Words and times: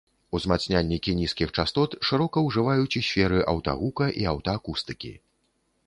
Узмацняльнікі 0.37 1.13
нізкіх 1.19 1.51
частот 1.59 1.95
шырока 2.09 2.45
ўжываюць 2.47 2.97
у 3.03 3.05
сферы 3.11 3.45
аўтагука 3.55 4.13
і 4.23 4.31
аўтаакустыкі. 4.37 5.17